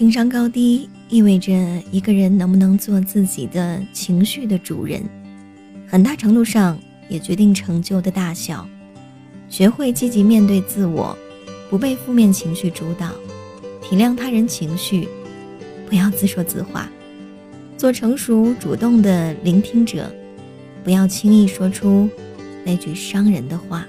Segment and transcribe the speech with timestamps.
[0.00, 1.52] 情商高低意味着
[1.92, 5.04] 一个人能不能做自己的情绪的主人，
[5.86, 6.80] 很大程度上
[7.10, 8.66] 也决定成就的大小。
[9.50, 11.14] 学会积极面对自我，
[11.68, 13.10] 不被负面情绪主导，
[13.82, 15.06] 体谅他人情绪，
[15.86, 16.88] 不要自说自话，
[17.76, 20.10] 做成熟主动的聆听者，
[20.82, 22.08] 不要轻易说出
[22.64, 23.86] 那句伤人的话。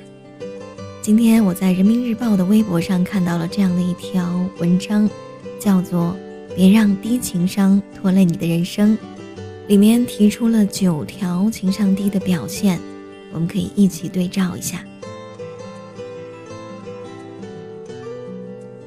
[1.01, 5.09] 今天我在人民日报的微博上看到了这样的一条文章。
[5.61, 6.17] 叫做
[6.57, 8.97] “别让低情商拖累你的人生”，
[9.69, 12.79] 里面提出了九条情商低的表现，
[13.31, 14.83] 我们可以一起对照一下。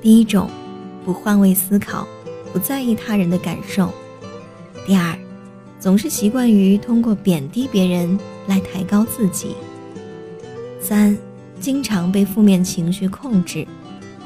[0.02, 0.50] 第一种，
[1.04, 2.08] 不换位思考，
[2.52, 3.86] 不在意他人的感受；
[4.84, 5.16] 第二，
[5.78, 9.50] 总是习惯于通过贬低别人来抬高自己；
[10.80, 11.16] 三，
[11.60, 13.64] 经常被负面情绪控制，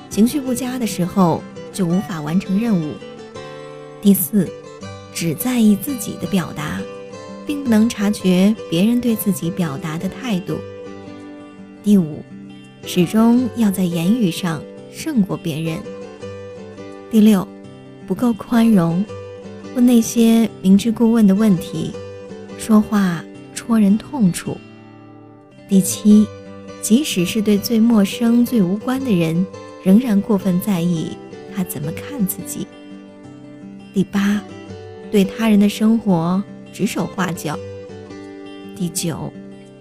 [0.08, 1.42] 情绪不佳的时候。
[1.72, 2.95] 就无法完成任务。
[4.00, 4.48] 第四，
[5.12, 6.80] 只在意自己的表达，
[7.47, 10.56] 并不能察觉别人对自己表达的态度。
[11.83, 12.22] 第五，
[12.84, 15.78] 始终要在言语上胜过别人。
[17.11, 17.46] 第六，
[18.06, 19.05] 不够宽容，
[19.74, 21.92] 问那些明知故问的问题，
[22.58, 23.24] 说话
[23.55, 24.56] 戳人痛处。
[25.69, 26.27] 第七，
[26.83, 29.46] 即使是对最陌生、最无关的人，
[29.83, 31.16] 仍然过分在意。
[31.59, 32.69] 他怎么看自己？
[33.92, 34.41] 第八，
[35.11, 36.41] 对他人的生活
[36.73, 37.59] 指手画脚。
[38.77, 39.33] 第九，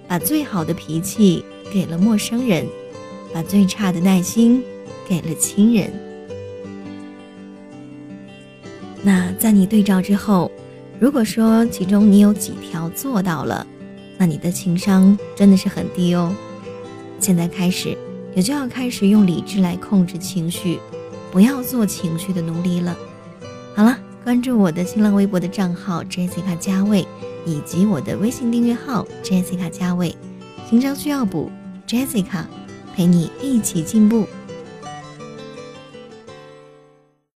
[0.08, 2.66] 把最好的脾气给了陌生人，
[3.32, 4.64] 把最差的耐心
[5.08, 5.94] 给了亲人。
[9.04, 10.52] 那在你对照之后，
[11.00, 13.68] 如果说其中你有几条做到了，
[14.18, 16.34] 那你的情商真的是很低哦。
[17.20, 17.96] 现在开始，
[18.34, 20.80] 也就要开始用理智来控制情绪。
[21.32, 22.96] 不要做情绪的奴隶了。
[23.76, 27.08] 好了，关注我的新浪微博的账号 Jessica 加位，
[27.46, 30.16] 以及我的微信订阅号 Jessica 加位。
[30.70, 31.52] 情商需要补
[31.88, 32.46] ，Jessica
[32.96, 34.28] 陪你一起进步。